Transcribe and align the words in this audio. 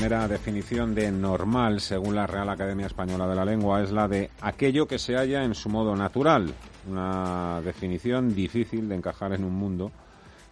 primera 0.00 0.28
definición 0.28 0.94
de 0.94 1.10
normal, 1.10 1.80
según 1.80 2.14
la 2.14 2.24
Real 2.24 2.48
Academia 2.48 2.86
Española 2.86 3.26
de 3.26 3.34
la 3.34 3.44
Lengua, 3.44 3.82
es 3.82 3.90
la 3.90 4.06
de 4.06 4.30
aquello 4.40 4.86
que 4.86 4.96
se 4.96 5.16
halla 5.16 5.42
en 5.42 5.56
su 5.56 5.68
modo 5.70 5.96
natural. 5.96 6.54
Una 6.88 7.60
definición 7.64 8.32
difícil 8.32 8.88
de 8.88 8.94
encajar 8.94 9.32
en 9.32 9.42
un 9.42 9.54
mundo 9.54 9.90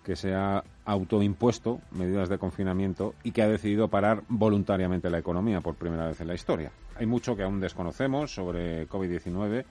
que 0.05 0.17
se 0.17 0.35
ha 0.35 0.65
autoimpuesto 0.85 1.79
medidas 1.93 2.29
de 2.29 2.39
confinamiento 2.39 3.15
y 3.23 3.31
que 3.31 3.43
ha 3.43 3.49
decidido 3.49 3.87
parar 3.87 4.25
voluntariamente 4.29 5.11
la 5.11 5.19
economía 5.19 5.61
por 5.61 5.77
primera 5.77 6.09
vez 6.09 6.21
en 6.21 6.27
la 6.27 6.35
historia. 6.35 6.73
Hay 6.97 7.07
mucho 7.07 7.37
que 7.37 7.45
aún 7.45 7.61
desconocemos 7.61 8.35
sobre 8.35 8.89
COVID-19, 8.89 9.65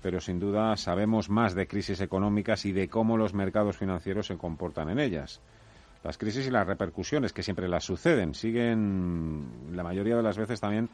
pero 0.00 0.20
sin 0.20 0.38
duda 0.38 0.76
sabemos 0.76 1.28
más 1.28 1.56
de 1.56 1.66
crisis 1.66 2.00
económicas 2.00 2.64
y 2.66 2.70
de 2.70 2.88
cómo 2.88 3.16
los 3.16 3.34
mercados 3.34 3.78
financieros 3.78 4.28
se 4.28 4.36
comportan 4.36 4.90
en 4.90 5.00
ellas. 5.00 5.40
Las 6.04 6.18
crisis 6.18 6.46
y 6.46 6.50
las 6.50 6.66
repercusiones 6.66 7.32
que 7.32 7.42
siempre 7.42 7.68
las 7.68 7.84
suceden 7.84 8.34
siguen 8.34 9.46
la 9.72 9.82
mayoría 9.82 10.16
de 10.16 10.22
las 10.22 10.38
veces 10.38 10.60
también 10.60 10.88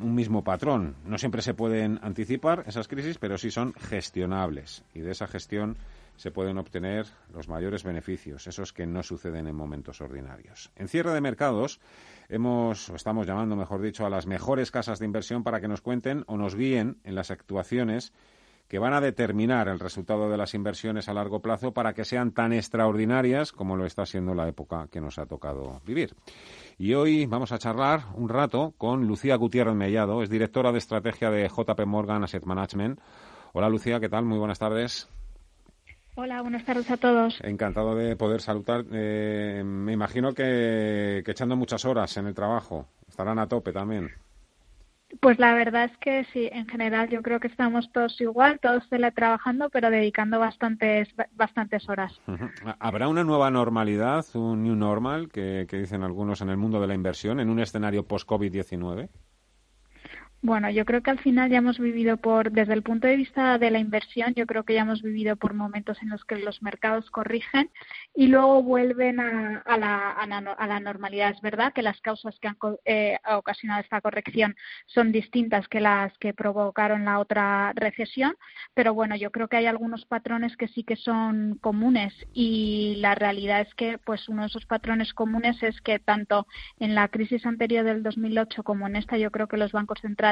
un 0.00 0.14
mismo 0.14 0.44
patrón. 0.44 0.96
No 1.04 1.18
siempre 1.18 1.42
se 1.42 1.54
pueden 1.54 1.98
anticipar 2.02 2.64
esas 2.66 2.88
crisis, 2.88 3.18
pero 3.18 3.38
sí 3.38 3.50
son 3.50 3.72
gestionables. 3.74 4.84
Y 4.94 5.00
de 5.00 5.12
esa 5.12 5.26
gestión 5.26 5.76
se 6.16 6.30
pueden 6.30 6.58
obtener 6.58 7.06
los 7.32 7.48
mayores 7.48 7.84
beneficios, 7.84 8.46
esos 8.46 8.72
que 8.72 8.86
no 8.86 9.02
suceden 9.02 9.46
en 9.46 9.54
momentos 9.54 10.00
ordinarios. 10.00 10.70
En 10.76 10.88
cierre 10.88 11.12
de 11.12 11.20
mercados, 11.20 11.80
hemos, 12.28 12.88
o 12.88 12.96
estamos 12.96 13.26
llamando, 13.26 13.56
mejor 13.56 13.82
dicho, 13.82 14.06
a 14.06 14.10
las 14.10 14.26
mejores 14.26 14.70
casas 14.70 14.98
de 14.98 15.04
inversión 15.04 15.42
para 15.42 15.60
que 15.60 15.68
nos 15.68 15.82
cuenten 15.82 16.24
o 16.26 16.36
nos 16.36 16.54
guíen 16.54 16.98
en 17.04 17.14
las 17.14 17.30
actuaciones 17.30 18.12
que 18.68 18.78
van 18.78 18.92
a 18.94 19.00
determinar 19.00 19.68
el 19.68 19.78
resultado 19.78 20.28
de 20.28 20.36
las 20.36 20.54
inversiones 20.54 21.08
a 21.08 21.14
largo 21.14 21.40
plazo 21.40 21.72
para 21.72 21.92
que 21.92 22.04
sean 22.04 22.32
tan 22.32 22.52
extraordinarias 22.52 23.52
como 23.52 23.76
lo 23.76 23.86
está 23.86 24.06
siendo 24.06 24.34
la 24.34 24.48
época 24.48 24.88
que 24.90 25.00
nos 25.00 25.18
ha 25.18 25.26
tocado 25.26 25.80
vivir. 25.84 26.14
Y 26.78 26.94
hoy 26.94 27.26
vamos 27.26 27.52
a 27.52 27.58
charlar 27.58 28.02
un 28.14 28.28
rato 28.28 28.74
con 28.76 29.06
Lucía 29.06 29.36
Gutiérrez 29.36 29.74
Mellado, 29.74 30.22
es 30.22 30.30
directora 30.30 30.72
de 30.72 30.78
estrategia 30.78 31.30
de 31.30 31.48
JP 31.48 31.86
Morgan 31.86 32.24
Asset 32.24 32.44
Management. 32.44 33.00
Hola 33.52 33.68
Lucía, 33.68 34.00
¿qué 34.00 34.08
tal? 34.08 34.24
Muy 34.24 34.38
buenas 34.38 34.58
tardes. 34.58 35.08
Hola, 36.18 36.40
buenas 36.40 36.64
tardes 36.64 36.90
a 36.90 36.96
todos. 36.96 37.38
Encantado 37.42 37.94
de 37.94 38.16
poder 38.16 38.40
saludar. 38.40 38.86
Eh, 38.90 39.62
me 39.62 39.92
imagino 39.92 40.32
que, 40.32 41.18
echando 41.18 41.56
muchas 41.56 41.84
horas 41.84 42.16
en 42.16 42.26
el 42.26 42.34
trabajo. 42.34 42.86
Estarán 43.06 43.38
a 43.38 43.46
tope 43.46 43.70
también. 43.70 44.10
Pues 45.20 45.38
la 45.38 45.54
verdad 45.54 45.84
es 45.84 45.96
que 45.98 46.24
sí, 46.32 46.48
en 46.52 46.66
general 46.66 47.08
yo 47.08 47.22
creo 47.22 47.38
que 47.38 47.46
estamos 47.46 47.90
todos 47.92 48.20
igual, 48.20 48.58
todos 48.60 48.88
teletrabajando, 48.88 49.70
pero 49.70 49.90
dedicando 49.90 50.38
bastantes, 50.38 51.08
bastantes 51.32 51.88
horas. 51.88 52.20
¿Habrá 52.80 53.08
una 53.08 53.22
nueva 53.22 53.50
normalidad, 53.50 54.24
un 54.34 54.64
new 54.64 54.74
normal, 54.74 55.28
que, 55.30 55.66
que 55.68 55.78
dicen 55.78 56.02
algunos 56.02 56.40
en 56.40 56.48
el 56.48 56.56
mundo 56.56 56.80
de 56.80 56.88
la 56.88 56.94
inversión, 56.94 57.38
en 57.38 57.50
un 57.50 57.60
escenario 57.60 58.06
post-COVID-19? 58.06 59.08
Bueno, 60.42 60.70
yo 60.70 60.84
creo 60.84 61.02
que 61.02 61.10
al 61.10 61.18
final 61.18 61.50
ya 61.50 61.58
hemos 61.58 61.78
vivido 61.78 62.18
por, 62.18 62.52
desde 62.52 62.74
el 62.74 62.82
punto 62.82 63.08
de 63.08 63.16
vista 63.16 63.58
de 63.58 63.70
la 63.70 63.78
inversión, 63.78 64.34
yo 64.34 64.46
creo 64.46 64.64
que 64.64 64.74
ya 64.74 64.82
hemos 64.82 65.02
vivido 65.02 65.34
por 65.36 65.54
momentos 65.54 66.00
en 66.02 66.10
los 66.10 66.24
que 66.24 66.36
los 66.36 66.62
mercados 66.62 67.10
corrigen 67.10 67.70
y 68.14 68.28
luego 68.28 68.62
vuelven 68.62 69.18
a, 69.18 69.62
la, 69.78 70.10
a, 70.10 70.26
la, 70.66 70.80
normalidad. 70.80 71.30
Es 71.30 71.40
verdad 71.40 71.72
que 71.72 71.82
las 71.82 72.00
causas 72.02 72.38
que 72.38 72.48
han 72.48 72.56
eh, 72.84 73.18
ocasionado 73.34 73.80
esta 73.80 74.00
corrección 74.02 74.54
son 74.86 75.10
distintas 75.10 75.66
que 75.68 75.80
las 75.80 76.16
que 76.18 76.34
provocaron 76.34 77.06
la 77.06 77.18
otra 77.18 77.72
recesión, 77.74 78.36
pero 78.74 78.92
bueno, 78.94 79.16
yo 79.16 79.32
creo 79.32 79.48
que 79.48 79.56
hay 79.56 79.66
algunos 79.66 80.04
patrones 80.04 80.56
que 80.56 80.68
sí 80.68 80.84
que 80.84 80.96
son 80.96 81.58
comunes 81.62 82.12
y 82.34 82.96
la 82.98 83.14
realidad 83.14 83.62
es 83.62 83.74
que, 83.74 83.98
pues, 83.98 84.28
uno 84.28 84.42
de 84.42 84.48
esos 84.48 84.66
patrones 84.66 85.14
comunes 85.14 85.60
es 85.62 85.80
que 85.80 85.98
tanto 85.98 86.46
en 86.78 86.94
la 86.94 87.08
crisis 87.08 87.46
anterior 87.46 87.84
del 87.84 88.02
2008 88.02 88.62
como 88.62 88.86
en 88.86 88.96
esta, 88.96 89.16
yo 89.16 89.30
creo 89.30 89.48
que 89.48 89.56
los 89.56 89.72
bancos 89.72 89.98
centrales 90.00 90.25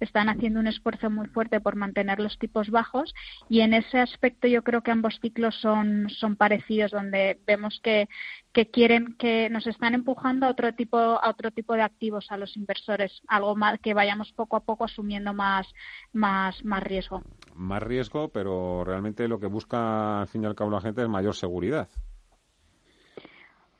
están 0.00 0.28
haciendo 0.28 0.60
un 0.60 0.66
esfuerzo 0.66 1.10
muy 1.10 1.26
fuerte 1.28 1.60
por 1.60 1.76
mantener 1.76 2.18
los 2.20 2.38
tipos 2.38 2.70
bajos 2.70 3.14
y 3.48 3.60
en 3.60 3.74
ese 3.74 3.98
aspecto 3.98 4.48
yo 4.48 4.62
creo 4.62 4.82
que 4.82 4.90
ambos 4.90 5.18
ciclos 5.20 5.54
son, 5.60 6.08
son 6.10 6.36
parecidos, 6.36 6.90
donde 6.90 7.40
vemos 7.46 7.80
que, 7.82 8.08
que 8.52 8.70
quieren 8.70 9.16
que 9.18 9.48
nos 9.50 9.66
están 9.66 9.94
empujando 9.94 10.46
a 10.46 10.50
otro 10.50 10.72
tipo 10.74 10.98
a 10.98 11.28
otro 11.28 11.50
tipo 11.50 11.74
de 11.74 11.82
activos 11.82 12.26
a 12.30 12.36
los 12.36 12.56
inversores 12.56 13.22
algo 13.28 13.56
más 13.56 13.78
que 13.80 13.94
vayamos 13.94 14.32
poco 14.32 14.56
a 14.56 14.64
poco 14.64 14.84
asumiendo 14.84 15.34
más 15.34 15.66
más 16.12 16.64
más 16.64 16.82
riesgo. 16.82 17.22
Más 17.54 17.82
riesgo 17.82 18.28
pero 18.28 18.84
realmente 18.84 19.28
lo 19.28 19.38
que 19.38 19.46
busca 19.46 20.20
al 20.20 20.28
fin 20.28 20.44
y 20.44 20.46
al 20.46 20.54
cabo 20.54 20.70
la 20.70 20.80
gente 20.80 21.02
es 21.02 21.08
mayor 21.08 21.34
seguridad 21.34 21.88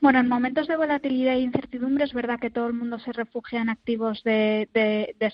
bueno, 0.01 0.21
en 0.21 0.29
momentos 0.29 0.69
de 0.69 0.77
volatilidad 0.77 1.35
e 1.35 1.41
incertidumbre 1.41 2.05
es 2.05 2.13
verdad 2.13 2.39
que 2.39 2.51
todo 2.51 2.67
el 2.67 2.75
mundo 2.75 2.99
se 2.99 3.13
refugia 3.13 3.63
en 3.63 3.71
activos 3.71 4.23
de, 4.25 4.69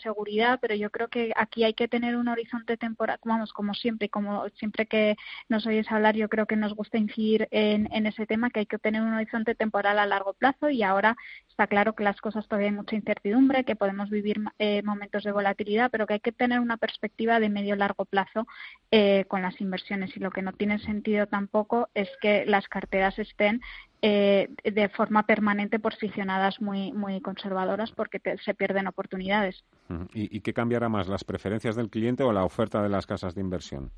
seguridad, 0.02 0.58
pero 0.60 0.74
yo 0.74 0.90
creo 0.90 1.08
que 1.08 1.32
aquí 1.36 1.64
hay 1.64 1.74
que 1.74 1.88
tener 1.88 2.16
un 2.16 2.28
horizonte 2.28 2.76
temporal, 2.76 3.18
vamos, 3.24 3.52
como 3.52 3.74
siempre, 3.74 4.08
como 4.08 4.48
siempre 4.50 4.86
que 4.86 5.16
nos 5.48 5.66
oyes 5.66 5.90
hablar, 5.90 6.16
yo 6.16 6.28
creo 6.28 6.46
que 6.46 6.56
nos 6.56 6.74
gusta 6.74 6.98
incidir 6.98 7.48
en, 7.50 7.88
en 7.92 8.06
ese 8.06 8.26
tema, 8.26 8.50
que 8.50 8.60
hay 8.60 8.66
que 8.66 8.78
tener 8.78 9.02
un 9.02 9.14
horizonte 9.14 9.54
temporal 9.54 9.98
a 9.98 10.06
largo 10.06 10.32
plazo 10.32 10.70
y 10.70 10.82
ahora 10.82 11.16
está 11.48 11.66
claro 11.66 11.94
que 11.94 12.04
las 12.04 12.20
cosas 12.20 12.48
todavía 12.48 12.68
hay 12.68 12.74
mucha 12.74 12.96
incertidumbre, 12.96 13.64
que 13.64 13.76
podemos 13.76 14.10
vivir 14.10 14.40
eh, 14.58 14.82
momentos 14.82 15.22
de 15.24 15.32
volatilidad, 15.32 15.90
pero 15.90 16.06
que 16.06 16.14
hay 16.14 16.20
que 16.20 16.32
tener 16.32 16.60
una 16.60 16.78
perspectiva 16.78 17.40
de 17.40 17.50
medio 17.50 17.76
largo 17.76 18.04
plazo 18.04 18.46
eh, 18.90 19.26
con 19.28 19.42
las 19.42 19.60
inversiones. 19.60 20.16
Y 20.16 20.20
lo 20.20 20.30
que 20.30 20.42
no 20.42 20.52
tiene 20.52 20.78
sentido 20.78 21.26
tampoco 21.26 21.88
es 21.94 22.08
que 22.20 22.46
las 22.46 22.68
carteras 22.68 23.18
estén 23.18 23.60
eh, 24.02 24.48
de 24.64 24.88
forma 24.88 25.24
permanente 25.26 25.78
posicionadas 25.78 26.60
muy, 26.60 26.92
muy 26.92 27.20
conservadoras 27.20 27.92
porque 27.92 28.20
se 28.44 28.54
pierden 28.54 28.88
oportunidades. 28.88 29.64
¿Y, 30.12 30.36
¿Y 30.36 30.40
qué 30.40 30.52
cambiará 30.52 30.88
más, 30.88 31.08
las 31.08 31.22
preferencias 31.22 31.76
del 31.76 31.88
cliente 31.88 32.24
o 32.24 32.32
la 32.32 32.44
oferta 32.44 32.82
de 32.82 32.88
las 32.88 33.06
casas 33.06 33.34
de 33.34 33.40
inversión? 33.40 33.92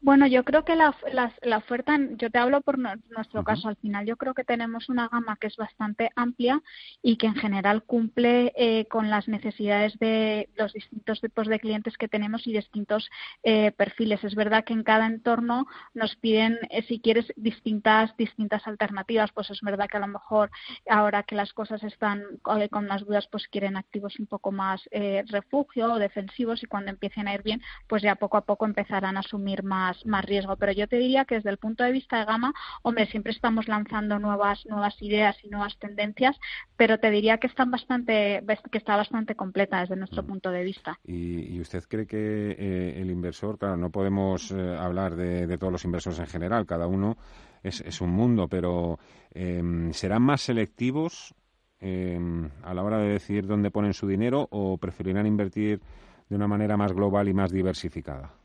Bueno, 0.00 0.28
yo 0.28 0.44
creo 0.44 0.64
que 0.64 0.76
la, 0.76 0.94
la, 1.42 1.56
oferta, 1.56 1.98
yo 2.12 2.30
te 2.30 2.38
hablo 2.38 2.60
por 2.60 2.78
nuestro 2.78 3.42
caso 3.42 3.68
al 3.68 3.76
final, 3.76 4.06
yo 4.06 4.16
creo 4.16 4.32
que 4.32 4.44
tenemos 4.44 4.88
una 4.88 5.08
gama 5.08 5.36
que 5.40 5.48
es 5.48 5.56
bastante 5.56 6.10
amplia 6.14 6.62
y 7.02 7.16
que 7.16 7.26
en 7.26 7.34
general 7.34 7.82
cumple 7.82 8.52
eh, 8.56 8.86
con 8.86 9.10
las 9.10 9.26
necesidades 9.26 9.98
de 9.98 10.50
los 10.54 10.72
distintos 10.72 11.20
tipos 11.20 11.48
de 11.48 11.58
clientes 11.58 11.96
que 11.98 12.06
tenemos 12.06 12.46
y 12.46 12.52
distintos 12.52 13.10
eh, 13.42 13.72
perfiles. 13.72 14.22
Es 14.22 14.36
verdad 14.36 14.64
que 14.64 14.72
en 14.72 14.84
cada 14.84 15.04
entorno 15.04 15.66
nos 15.94 16.14
piden, 16.14 16.58
eh, 16.70 16.82
si 16.82 17.00
quieres, 17.00 17.26
distintas, 17.34 18.16
distintas 18.16 18.68
alternativas. 18.68 19.32
Pues 19.32 19.50
es 19.50 19.60
verdad 19.62 19.88
que 19.90 19.96
a 19.96 20.00
lo 20.00 20.06
mejor 20.06 20.50
ahora 20.88 21.24
que 21.24 21.34
las 21.34 21.52
cosas 21.52 21.82
están 21.82 22.22
con 22.42 22.86
las 22.86 23.04
dudas, 23.04 23.26
pues 23.32 23.48
quieren 23.48 23.76
activos 23.76 24.18
un 24.20 24.26
poco 24.26 24.52
más 24.52 24.88
refugio 25.26 25.92
o 25.92 25.98
defensivos 25.98 26.62
y 26.62 26.66
cuando 26.66 26.90
empiecen 26.90 27.26
a 27.26 27.34
ir 27.34 27.42
bien, 27.42 27.60
pues 27.88 28.02
ya 28.02 28.14
poco 28.14 28.36
a 28.36 28.44
poco 28.44 28.64
empezarán 28.64 29.16
a 29.16 29.20
asumir 29.20 29.62
más 29.64 29.87
más, 30.04 30.24
riesgo. 30.24 30.56
Pero 30.56 30.72
yo 30.72 30.86
te 30.86 30.96
diría 30.96 31.24
que 31.24 31.36
desde 31.36 31.50
el 31.50 31.58
punto 31.58 31.84
de 31.84 31.92
vista 31.92 32.18
de 32.18 32.24
gama, 32.24 32.52
hombre, 32.82 33.06
siempre 33.06 33.32
estamos 33.32 33.68
lanzando 33.68 34.18
nuevas, 34.18 34.64
nuevas 34.66 35.00
ideas 35.02 35.36
y 35.42 35.48
nuevas 35.48 35.78
tendencias, 35.78 36.36
pero 36.76 36.98
te 36.98 37.10
diría 37.10 37.38
que 37.38 37.46
están 37.46 37.70
bastante, 37.70 38.42
que 38.70 38.78
está 38.78 38.96
bastante 38.96 39.34
completa 39.34 39.80
desde 39.80 39.96
nuestro 39.96 40.22
mm. 40.22 40.26
punto 40.26 40.50
de 40.50 40.64
vista. 40.64 40.98
¿Y, 41.04 41.60
usted 41.60 41.84
cree 41.88 42.06
que 42.06 42.56
eh, 42.58 43.00
el 43.00 43.10
inversor, 43.10 43.58
claro, 43.58 43.76
no 43.76 43.90
podemos 43.90 44.50
eh, 44.50 44.76
hablar 44.78 45.16
de, 45.16 45.58
todos 45.58 45.72
los 45.72 45.84
inversores 45.84 46.18
en 46.18 46.26
general, 46.26 46.66
cada 46.66 46.86
uno 46.86 47.16
es, 47.62 48.00
un 48.00 48.10
mundo, 48.10 48.48
pero 48.48 48.98
em, 49.32 49.92
¿serán 49.92 50.22
más 50.22 50.42
selectivos 50.42 51.34
em, 51.80 52.50
a 52.62 52.74
la 52.74 52.82
hora 52.82 52.98
de 52.98 53.08
decidir 53.08 53.46
dónde 53.46 53.70
ponen 53.70 53.92
su 53.92 54.06
dinero 54.06 54.46
o 54.50 54.78
preferirán 54.78 55.26
invertir 55.26 55.80
de 56.28 56.36
una 56.36 56.46
manera 56.46 56.76
más 56.76 56.92
global 56.92 57.28
y 57.28 57.34
más 57.34 57.50
diversificada? 57.50 58.37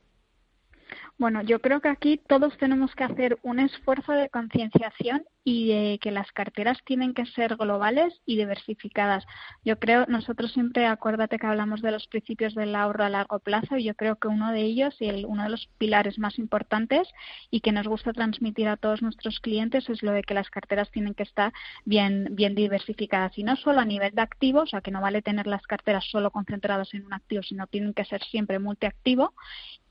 Bueno, 1.18 1.42
yo 1.42 1.60
creo 1.60 1.80
que 1.80 1.90
aquí 1.90 2.18
todos 2.28 2.58
tenemos 2.58 2.94
que 2.96 3.04
hacer 3.04 3.38
un 3.44 3.60
esfuerzo 3.60 4.12
de 4.14 4.30
concienciación 4.30 5.24
y 5.44 5.68
de 5.68 6.00
que 6.00 6.12
las 6.12 6.32
carteras 6.32 6.78
tienen 6.86 7.14
que 7.14 7.26
ser 7.26 7.58
globales 7.58 8.22
y 8.26 8.38
diversificadas. 8.38 9.26
Yo 9.66 9.78
creo, 9.78 10.06
nosotros 10.08 10.54
siempre, 10.54 10.86
acuérdate 10.86 11.38
que 11.38 11.48
hablamos 11.48 11.82
de 11.82 11.92
los 11.92 12.08
principios 12.08 12.56
del 12.56 12.76
ahorro 12.76 13.04
a 13.04 13.10
largo 13.10 13.40
plazo 13.40 13.78
y 13.78 13.84
yo 13.84 13.96
creo 13.96 14.16
que 14.16 14.30
uno 14.30 14.52
de 14.52 14.62
ellos 14.62 14.96
y 15.00 15.08
el, 15.08 15.26
uno 15.26 15.44
de 15.44 15.50
los 15.50 15.68
pilares 15.78 16.18
más 16.18 16.40
importantes 16.40 17.08
y 17.52 17.60
que 17.60 17.72
nos 17.72 17.88
gusta 17.88 18.14
transmitir 18.14 18.68
a 18.70 18.78
todos 18.78 19.02
nuestros 19.02 19.40
clientes 19.42 19.90
es 19.90 20.02
lo 20.02 20.12
de 20.12 20.24
que 20.24 20.34
las 20.34 20.50
carteras 20.50 20.90
tienen 20.92 21.14
que 21.14 21.24
estar 21.24 21.52
bien, 21.84 22.30
bien 22.32 22.56
diversificadas 22.56 23.38
y 23.38 23.44
no 23.44 23.56
solo 23.58 23.82
a 23.82 23.86
nivel 23.86 24.14
de 24.16 24.22
activos, 24.22 24.64
o 24.64 24.68
sea 24.68 24.82
que 24.82 24.92
no 24.92 25.02
vale 25.02 25.22
tener 25.22 25.48
las 25.48 25.64
carteras 25.64 26.06
solo 26.10 26.32
concentradas 26.32 26.94
en 26.94 27.06
un 27.06 27.14
activo, 27.14 27.44
sino 27.44 27.68
tienen 27.68 27.94
que 27.94 28.06
ser 28.06 28.24
siempre 28.24 28.60
multiactivo 28.60 29.34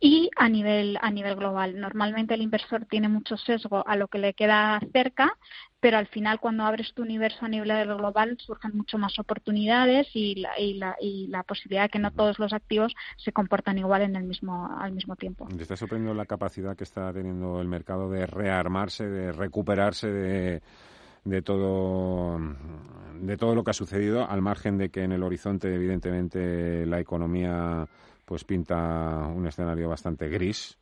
y 0.01 0.31
a 0.37 0.49
nivel, 0.49 0.99
a 1.01 1.11
nivel 1.11 1.37
global. 1.37 1.79
Normalmente 1.79 2.35
el 2.35 2.43
inversor 2.43 2.87
tiene 2.87 3.09
mucho 3.09 3.37
sesgo 3.37 3.87
a 3.87 3.97
lo 3.97 4.09
que 4.09 4.19
le 4.19 4.35
queda 4.35 4.81
cerca 4.93 5.37
pero 5.81 5.99
al 5.99 6.06
final 6.06 6.39
cuando 6.39 6.65
abres 6.65 6.94
tu 6.94 7.03
universo 7.03 7.44
a 7.44 7.49
nivel 7.49 7.87
global 7.97 8.37
surgen 8.39 8.77
mucho 8.77 8.99
más 8.99 9.19
oportunidades 9.19 10.09
y 10.15 10.37
la, 10.37 10.59
y 10.59 10.75
la, 10.75 10.97
y 11.00 11.27
la 11.27 11.43
posibilidad 11.43 11.83
de 11.83 11.89
que 11.89 11.99
no 11.99 12.12
todos 12.12 12.39
los 12.39 12.53
activos 12.53 12.94
se 13.17 13.33
comportan 13.33 13.79
igual 13.79 14.03
en 14.03 14.17
el 14.17 14.25
mismo 14.25 14.71
al 14.79 14.93
mismo 14.93 15.17
tiempo. 15.17 15.49
¿Te 15.49 15.62
está 15.62 15.77
sorprendiendo 15.77 16.15
la 16.15 16.27
capacidad 16.27 16.77
que 16.77 16.85
está 16.85 17.12
teniendo 17.12 17.61
el 17.61 17.69
mercado 17.69 18.11
de 18.11 18.27
rearmarse, 18.27 19.09
de 19.09 19.33
recuperarse 19.33 20.09
de 20.09 20.62
de 21.25 21.43
todo 21.43 22.39
de 23.21 23.37
todo 23.37 23.55
lo 23.55 23.62
que 23.62 23.71
ha 23.71 23.75
sucedido, 23.75 24.29
al 24.29 24.43
margen 24.43 24.79
de 24.79 24.91
que 24.91 25.05
en 25.05 25.12
el 25.12 25.23
horizonte, 25.23 25.73
evidentemente, 25.73 26.85
la 26.87 26.99
economía 26.99 27.87
pues 28.25 28.44
pinta 28.44 29.27
un 29.29 29.47
escenario 29.47 29.89
bastante 29.89 30.29
gris, 30.29 30.79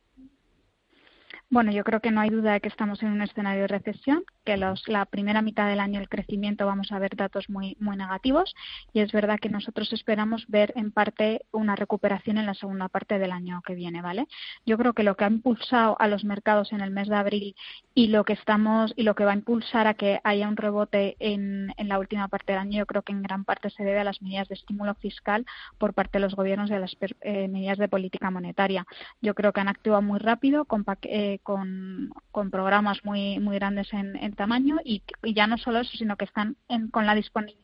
bueno, 1.51 1.73
yo 1.73 1.83
creo 1.83 1.99
que 1.99 2.11
no 2.11 2.21
hay 2.21 2.29
duda 2.29 2.53
de 2.53 2.61
que 2.61 2.69
estamos 2.69 3.03
en 3.03 3.09
un 3.09 3.21
escenario 3.21 3.63
de 3.63 3.67
recesión, 3.67 4.23
que 4.43 4.57
los, 4.57 4.87
la 4.87 5.05
primera 5.05 5.41
mitad 5.41 5.67
del 5.67 5.79
año 5.79 5.99
el 5.99 6.09
crecimiento 6.09 6.65
vamos 6.65 6.91
a 6.91 6.99
ver 6.99 7.15
datos 7.15 7.49
muy, 7.49 7.77
muy 7.79 7.97
negativos 7.97 8.55
y 8.93 8.99
es 8.99 9.11
verdad 9.11 9.39
que 9.39 9.49
nosotros 9.49 9.91
esperamos 9.93 10.45
ver 10.47 10.73
en 10.75 10.91
parte 10.91 11.45
una 11.51 11.75
recuperación 11.75 12.37
en 12.37 12.45
la 12.45 12.53
segunda 12.53 12.89
parte 12.89 13.19
del 13.19 13.31
año 13.31 13.61
que 13.65 13.75
viene, 13.75 14.01
¿vale? 14.01 14.27
Yo 14.65 14.77
creo 14.77 14.93
que 14.93 15.03
lo 15.03 15.15
que 15.15 15.25
ha 15.25 15.29
impulsado 15.29 15.95
a 15.99 16.07
los 16.07 16.23
mercados 16.23 16.71
en 16.71 16.81
el 16.81 16.91
mes 16.91 17.07
de 17.07 17.15
abril 17.15 17.55
y 17.93 18.07
lo 18.07 18.23
que 18.23 18.33
estamos 18.33 18.93
y 18.95 19.03
lo 19.03 19.15
que 19.15 19.25
va 19.25 19.31
a 19.31 19.35
impulsar 19.35 19.87
a 19.87 19.93
que 19.93 20.19
haya 20.23 20.47
un 20.47 20.57
rebote 20.57 21.15
en, 21.19 21.73
en 21.77 21.89
la 21.89 21.99
última 21.99 22.27
parte 22.27 22.53
del 22.53 22.61
año, 22.61 22.79
yo 22.79 22.85
creo 22.85 23.01
que 23.01 23.11
en 23.11 23.23
gran 23.23 23.45
parte 23.45 23.69
se 23.69 23.83
debe 23.83 23.99
a 23.99 24.03
las 24.03 24.21
medidas 24.21 24.47
de 24.47 24.55
estímulo 24.55 24.93
fiscal 24.95 25.45
por 25.77 25.93
parte 25.93 26.17
de 26.17 26.21
los 26.21 26.35
gobiernos 26.35 26.69
y 26.69 26.73
a 26.73 26.79
las 26.79 26.95
eh, 27.21 27.47
medidas 27.47 27.77
de 27.77 27.87
política 27.87 28.31
monetaria. 28.31 28.85
Yo 29.21 29.35
creo 29.35 29.53
que 29.53 29.61
han 29.61 29.67
actuado 29.67 30.01
muy 30.01 30.19
rápido 30.19 30.65
con 30.65 30.85
eh, 31.03 31.39
con, 31.43 32.11
programas 32.51 33.03
muy, 33.05 33.39
muy 33.39 33.55
grandes 33.55 33.91
en, 33.93 34.30
tamaño 34.35 34.77
y, 34.83 35.03
ya 35.33 35.47
no 35.47 35.57
solo 35.57 35.79
eso, 35.79 35.97
sino 35.97 36.15
que 36.15 36.25
están 36.25 36.57
con 36.91 37.05
la 37.05 37.15
disponibilidad 37.15 37.61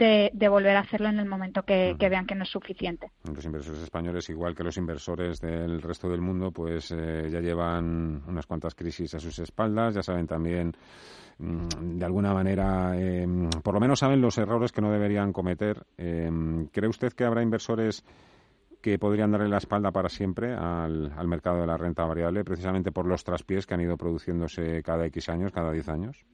de, 0.00 0.48
volver 0.48 0.76
a 0.76 0.80
hacerlo 0.80 1.08
en 1.08 1.18
el 1.18 1.26
momento 1.26 1.62
que, 1.62 1.94
vean 1.98 2.26
que 2.26 2.34
no 2.34 2.44
es 2.44 2.48
suficiente. 2.48 3.10
Los 3.24 3.44
inversores 3.44 3.82
españoles, 3.82 4.28
igual 4.30 4.54
que 4.54 4.64
los 4.64 4.76
inversores 4.76 5.40
del 5.40 5.82
resto 5.82 6.08
del 6.08 6.20
mundo, 6.20 6.50
pues 6.50 6.90
eh, 6.90 7.28
ya 7.30 7.40
llevan 7.40 8.22
unas 8.26 8.46
cuantas 8.46 8.74
crisis 8.74 9.14
a 9.14 9.20
sus 9.20 9.38
espaldas, 9.38 9.94
ya 9.94 10.02
saben 10.02 10.26
también 10.26 10.72
mm, 11.38 11.98
de 11.98 12.04
alguna 12.04 12.32
manera, 12.32 12.98
em, 12.98 13.50
por 13.50 13.74
lo 13.74 13.80
menos 13.80 13.98
saben 13.98 14.22
los 14.22 14.38
errores 14.38 14.72
que 14.72 14.80
no 14.80 14.90
deberían 14.90 15.32
cometer. 15.32 15.84
Em, 15.98 16.66
¿Cree 16.68 16.88
usted 16.88 17.12
que 17.12 17.24
habrá 17.24 17.42
inversores 17.42 18.04
que 18.80 18.98
podrían 18.98 19.30
darle 19.30 19.48
la 19.48 19.58
espalda 19.58 19.92
para 19.92 20.08
siempre 20.08 20.54
al, 20.54 21.12
al 21.16 21.28
mercado 21.28 21.60
de 21.60 21.66
la 21.66 21.76
renta 21.76 22.04
variable, 22.04 22.44
precisamente 22.44 22.92
por 22.92 23.06
los 23.06 23.24
traspiés 23.24 23.66
que 23.66 23.74
han 23.74 23.80
ido 23.80 23.96
produciéndose 23.96 24.82
cada 24.82 25.06
X 25.06 25.28
años, 25.28 25.52
cada 25.52 25.72
10 25.72 25.88
años? 25.88 26.24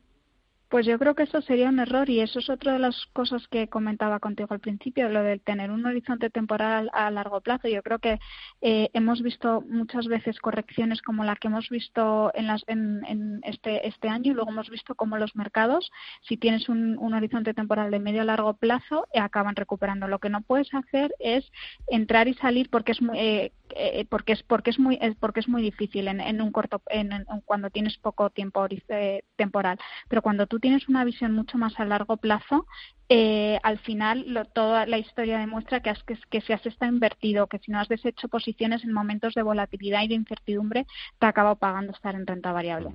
Pues 0.69 0.85
yo 0.85 0.99
creo 0.99 1.15
que 1.15 1.23
eso 1.23 1.41
sería 1.43 1.69
un 1.69 1.79
error 1.79 2.11
y 2.11 2.21
eso 2.21 2.41
es 2.41 2.51
otra 2.51 2.73
de 2.73 2.81
las 2.81 3.07
cosas 3.13 3.47
que 3.49 3.69
comentaba 3.69 4.19
contigo 4.19 4.49
al 4.51 4.59
principio, 4.59 5.09
lo 5.09 5.23
de 5.23 5.39
tener 5.39 5.71
un 5.71 5.87
horizonte 5.87 6.29
temporal 6.29 6.91
a 6.93 7.09
largo 7.13 7.41
plazo. 7.41 7.69
Yo 7.69 7.85
creo 7.85 8.01
que 8.01 8.19
eh, 8.63 8.91
hemos 8.93 9.23
visto 9.23 9.63
muchas 9.69 10.09
veces 10.09 10.41
correcciones 10.41 11.03
como 11.03 11.23
la 11.23 11.37
que 11.37 11.47
hemos 11.47 11.69
visto 11.69 12.33
en, 12.35 12.49
las, 12.49 12.65
en, 12.67 13.41
este, 13.45 13.87
este 13.87 14.09
año 14.09 14.33
y 14.33 14.35
luego 14.35 14.51
hemos 14.51 14.69
visto 14.69 14.97
cómo 14.97 15.17
los 15.19 15.37
mercados, 15.37 15.93
si 16.23 16.37
tienes 16.37 16.69
un, 16.69 16.99
horizonte 17.15 17.55
temporal 17.55 17.93
de 17.93 18.01
medio 18.01 18.23
a 18.23 18.25
largo 18.25 18.55
plazo, 18.55 19.07
eh, 19.13 19.21
acaban 19.21 19.55
recuperando. 19.55 20.09
Lo 20.09 20.19
que 20.19 20.31
no 20.31 20.41
puedes 20.41 20.75
hacer 20.75 21.15
es 21.21 21.51
entrar 21.87 22.27
y 22.27 22.35
salir 22.35 22.69
porque 22.71 22.93
es 22.93 23.01
muy, 23.01 23.19
eh, 23.19 23.53
eh, 23.75 24.07
porque 24.09 24.33
es 24.33 24.43
porque 24.43 24.71
es 24.71 24.79
muy 24.79 24.99
porque 25.19 25.41
es 25.41 25.49
muy 25.49 25.61
difícil 25.61 26.07
en, 26.09 26.41
un 26.41 26.53
corto 26.53 26.83
en, 26.89 27.11
cuando 27.45 27.69
tienes 27.71 27.97
poco 27.99 28.31
tiempo 28.31 28.67
eh, 28.89 29.23
temporal 29.35 29.79
pero 30.09 30.23
cuando 30.23 30.47
tú 30.47 30.56
tienes 30.59 30.89
una 30.89 31.05
visión 31.05 31.33
mucho 31.33 31.59
más 31.59 31.79
a 31.79 31.85
largo 31.85 32.17
plazo 32.17 32.67
eh, 33.09 33.59
al 33.63 33.79
final 33.79 34.49
toda 34.53 34.85
la 34.87 34.99
historia 34.99 35.39
demuestra 35.39 35.81
que, 35.81 35.93
que, 36.07 36.19
que 36.29 36.41
si 36.41 36.53
has 36.53 36.67
estado 36.67 36.93
invertido 36.93 37.47
que 37.47 37.59
si 37.59 37.71
no 37.71 37.79
has 37.79 37.89
deshecho 37.89 38.29
posiciones 38.29 38.83
en 38.85 38.93
momentos 38.93 39.35
de 39.35 39.43
volatilidad 39.43 40.03
y 40.03 40.09
de 40.09 40.15
incertidumbre 40.15 40.87
te 41.19 41.27
acaba 41.27 41.55
pagando 41.55 41.93
estar 41.93 42.15
en 42.15 42.27
renta 42.27 42.53
variable. 42.53 42.91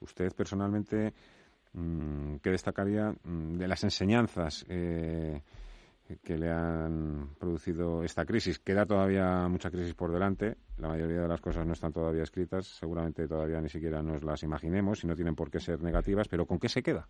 Usted 0.00 0.32
personalmente 0.34 1.14
mm, 1.72 2.36
qué 2.42 2.50
destacaría 2.50 3.14
mm, 3.24 3.58
de 3.58 3.68
las 3.68 3.84
enseñanzas 3.84 4.66
eh, 4.68 5.40
que 6.22 6.36
le 6.36 6.50
han 6.50 7.30
producido 7.38 8.04
esta 8.04 8.24
crisis. 8.24 8.58
Queda 8.58 8.86
todavía 8.86 9.48
mucha 9.48 9.70
crisis 9.70 9.94
por 9.94 10.12
delante. 10.12 10.56
La 10.76 10.88
mayoría 10.88 11.22
de 11.22 11.28
las 11.28 11.40
cosas 11.40 11.66
no 11.66 11.72
están 11.72 11.92
todavía 11.92 12.22
escritas. 12.22 12.66
Seguramente 12.66 13.26
todavía 13.26 13.60
ni 13.60 13.68
siquiera 13.68 14.02
nos 14.02 14.22
las 14.22 14.42
imaginemos 14.42 15.02
y 15.04 15.06
no 15.06 15.16
tienen 15.16 15.34
por 15.34 15.50
qué 15.50 15.60
ser 15.60 15.82
negativas. 15.82 16.28
Pero 16.28 16.46
¿con 16.46 16.58
qué 16.58 16.68
se 16.68 16.82
queda? 16.82 17.08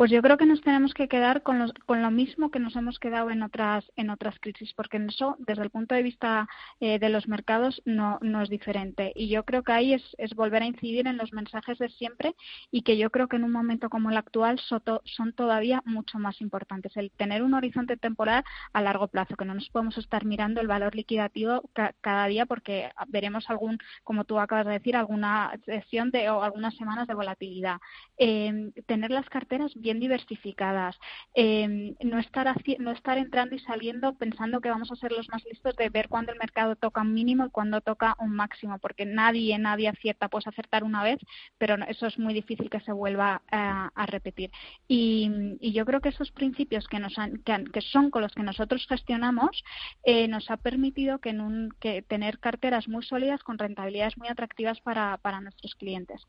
Pues 0.00 0.10
yo 0.10 0.22
creo 0.22 0.38
que 0.38 0.46
nos 0.46 0.62
tenemos 0.62 0.94
que 0.94 1.08
quedar 1.08 1.42
con, 1.42 1.58
lo 1.58 2.10
mismo 2.10 2.50
que 2.50 2.58
nos 2.58 2.74
hemos 2.74 2.98
quedado 2.98 3.28
en 3.28 3.42
otras, 3.42 3.84
en 3.96 4.08
otras 4.08 4.40
crisis, 4.40 4.72
porque 4.72 4.96
en 4.96 5.10
eso, 5.10 5.36
desde 5.40 5.62
el 5.62 5.68
punto 5.68 5.94
de 5.94 6.02
vista 6.02 6.48
eh, 6.80 6.98
de 6.98 7.10
los 7.10 7.28
mercados, 7.28 7.82
no, 7.84 8.18
no 8.22 8.40
es 8.40 8.48
diferente. 8.48 9.12
Y 9.14 9.28
yo 9.28 9.44
creo 9.44 9.62
que 9.62 9.72
ahí 9.72 9.92
es, 9.92 10.34
volver 10.34 10.62
a 10.62 10.66
incidir 10.66 11.06
en 11.06 11.18
los 11.18 11.34
mensajes 11.34 11.76
de 11.78 11.90
siempre 11.90 12.34
y 12.70 12.80
que 12.80 12.96
yo 12.96 13.10
creo 13.10 13.28
que 13.28 13.36
en 13.36 13.44
un 13.44 13.52
momento 13.52 13.90
como 13.90 14.08
el 14.08 14.16
actual 14.16 14.58
son 14.58 15.32
todavía 15.34 15.82
mucho 15.84 16.18
más 16.18 16.40
importantes. 16.40 16.96
El 16.96 17.10
tener 17.10 17.42
un 17.42 17.52
horizonte 17.52 17.98
temporal 17.98 18.42
a 18.72 18.80
largo 18.80 19.08
plazo, 19.08 19.36
que 19.36 19.44
no 19.44 19.52
nos 19.52 19.68
podemos 19.68 19.98
estar 19.98 20.24
mirando 20.24 20.62
el 20.62 20.66
valor 20.66 20.94
liquidativo 20.94 21.68
cada 22.00 22.26
día 22.26 22.46
porque 22.46 22.90
veremos 23.08 23.50
algún, 23.50 23.76
como 24.02 24.24
tú 24.24 24.40
acabas 24.40 24.64
de 24.64 24.72
decir, 24.72 24.96
alguna 24.96 25.52
sesión 25.66 26.10
de, 26.10 26.30
o 26.30 26.42
algunas 26.42 26.74
semanas 26.76 27.06
de 27.06 27.12
volatilidad. 27.12 27.80
Eh, 28.16 28.70
tener 28.86 29.10
las 29.10 29.28
carteras 29.28 29.74
bien 29.74 29.89
diversificadas, 29.98 30.96
em, 31.34 31.94
no, 32.04 32.18
estar 32.18 32.54
no 32.78 32.90
estar 32.92 33.18
entrando 33.18 33.56
y 33.56 33.58
saliendo 33.58 34.14
pensando 34.14 34.60
que 34.60 34.70
vamos 34.70 34.92
a 34.92 34.96
ser 34.96 35.12
los 35.12 35.28
más 35.30 35.42
listos 35.44 35.74
de 35.76 35.88
ver 35.88 36.08
cuándo 36.08 36.32
el 36.32 36.38
mercado 36.38 36.76
toca 36.76 37.00
un 37.00 37.14
mínimo 37.14 37.46
y 37.46 37.50
cuándo 37.50 37.80
toca 37.80 38.14
un 38.20 38.30
máximo, 38.30 38.78
porque 38.78 39.06
nadie, 39.06 39.58
nadie 39.58 39.88
acierta, 39.88 40.28
puedes 40.28 40.46
acertar 40.46 40.84
una 40.84 41.02
vez, 41.02 41.18
pero 41.58 41.76
eso 41.88 42.06
es 42.06 42.18
muy 42.18 42.34
difícil 42.34 42.70
que 42.70 42.80
se 42.80 42.92
vuelva 42.92 43.42
a, 43.50 44.06
repetir. 44.06 44.50
Y, 44.88 45.30
yo 45.72 45.84
creo 45.84 46.00
que 46.00 46.08
esos 46.10 46.30
principios 46.32 46.86
que, 46.88 46.98
nos 46.98 47.14
que, 47.44 47.80
son 47.80 48.10
con 48.10 48.22
los 48.22 48.34
que 48.34 48.42
nosotros 48.42 48.86
gestionamos 48.88 49.62
eh, 50.04 50.28
nos 50.28 50.50
ha 50.50 50.56
permitido 50.56 51.18
que, 51.18 51.30
en 51.30 51.40
un, 51.40 51.70
que 51.80 52.02
tener 52.02 52.38
carteras 52.38 52.88
muy 52.88 53.02
sólidas 53.04 53.42
con 53.42 53.58
rentabilidades 53.58 54.18
muy 54.18 54.28
atractivas 54.28 54.80
para, 54.80 55.16
para 55.18 55.40
nuestros 55.40 55.74
clientes. 55.74 56.26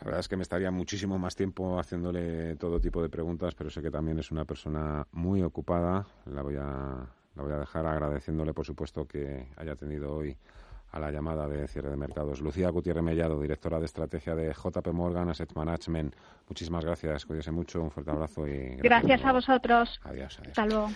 La 0.00 0.04
verdad 0.04 0.20
es 0.20 0.28
que 0.28 0.36
me 0.36 0.42
estaría 0.42 0.70
muchísimo 0.70 1.18
más 1.18 1.34
tiempo 1.34 1.78
haciéndole 1.78 2.54
todo 2.56 2.80
tipo 2.80 3.02
de 3.02 3.08
preguntas, 3.08 3.54
pero 3.54 3.68
sé 3.68 3.82
que 3.82 3.90
también 3.90 4.18
es 4.18 4.30
una 4.30 4.44
persona 4.44 5.06
muy 5.12 5.42
ocupada. 5.42 6.06
La 6.26 6.42
voy 6.42 6.56
a, 6.56 7.06
la 7.34 7.42
voy 7.42 7.52
a 7.52 7.58
dejar 7.58 7.86
agradeciéndole, 7.86 8.54
por 8.54 8.64
supuesto, 8.64 9.06
que 9.06 9.48
haya 9.56 9.74
tenido 9.74 10.14
hoy 10.14 10.36
a 10.92 11.00
la 11.00 11.10
llamada 11.10 11.48
de 11.48 11.66
cierre 11.68 11.90
de 11.90 11.96
mercados. 11.96 12.40
Lucía 12.40 12.70
Gutiérrez 12.70 13.02
Mellado, 13.02 13.40
directora 13.40 13.78
de 13.78 13.86
estrategia 13.86 14.34
de 14.34 14.52
JP 14.52 14.88
Morgan 14.92 15.28
Asset 15.28 15.52
Management. 15.54 16.14
Muchísimas 16.48 16.84
gracias, 16.84 17.26
cuídese 17.26 17.50
mucho, 17.50 17.82
un 17.82 17.90
fuerte 17.90 18.10
abrazo 18.10 18.46
y 18.46 18.76
gracias, 18.76 19.24
a 19.24 19.32
vosotros. 19.32 20.00
Adiós, 20.04 20.38
adiós. 20.38 20.58
Hasta 20.58 20.66
luego. 20.66 20.90